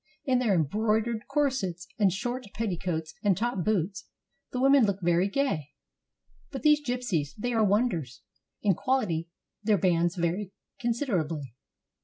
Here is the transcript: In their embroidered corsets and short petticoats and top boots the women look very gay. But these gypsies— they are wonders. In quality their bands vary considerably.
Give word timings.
In 0.25 0.39
their 0.39 0.55
embroidered 0.55 1.27
corsets 1.27 1.85
and 1.99 2.11
short 2.11 2.47
petticoats 2.55 3.13
and 3.21 3.37
top 3.37 3.63
boots 3.63 4.07
the 4.51 4.59
women 4.59 4.83
look 4.83 4.97
very 5.03 5.27
gay. 5.29 5.73
But 6.49 6.63
these 6.63 6.83
gypsies— 6.83 7.35
they 7.37 7.53
are 7.53 7.63
wonders. 7.63 8.23
In 8.63 8.73
quality 8.73 9.29
their 9.61 9.77
bands 9.77 10.15
vary 10.15 10.53
considerably. 10.79 11.53